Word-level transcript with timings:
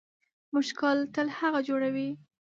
مشکل 0.55 0.97
تل 1.13 1.27
هغه 1.39 1.59
جوړوي 1.67 2.09